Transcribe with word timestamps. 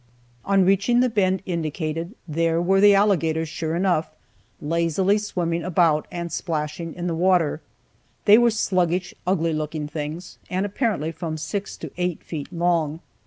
On 0.45 0.65
reaching 0.65 1.01
the 1.01 1.11
bend 1.11 1.43
indicated, 1.45 2.15
there 2.27 2.59
were 2.59 2.81
the 2.81 2.95
alligators, 2.95 3.47
sure 3.49 3.75
enough, 3.75 4.09
lazily 4.59 5.19
swimming 5.19 5.61
about, 5.63 6.07
and 6.11 6.31
splashing 6.31 6.95
in 6.95 7.05
the 7.05 7.13
water. 7.13 7.61
They 8.25 8.39
were 8.39 8.49
sluggish, 8.49 9.13
ugly 9.27 9.53
looking 9.53 9.87
things, 9.87 10.39
and 10.49 10.65
apparently 10.65 11.11
from 11.11 11.37
six 11.37 11.77
to 11.77 11.91
eight 11.97 12.23
feet 12.23 12.51
long. 12.51 13.01